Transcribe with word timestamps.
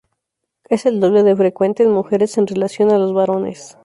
Es 0.67 0.87
el 0.87 0.99
doble 0.99 1.21
de 1.21 1.35
frecuente 1.35 1.83
en 1.83 1.91
mujeres 1.91 2.35
en 2.39 2.47
relación 2.47 2.89
a 2.91 2.97
los 2.97 3.13
varones. 3.13 3.77